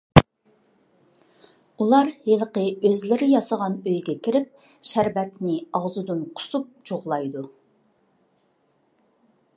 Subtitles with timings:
[1.83, 7.49] ئۇلار ھېلىقى ئۆزلىرى ياسىغان ئۆيىگە كىرىپ، شەربەتنى ئاغزىدىن قۇسۇپ جۇغلايدۇ.